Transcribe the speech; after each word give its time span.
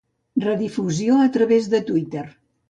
Redifusió 0.45 1.19
a 1.27 1.29
través 1.37 1.69
de 1.75 1.81
Twitter. 1.93 2.25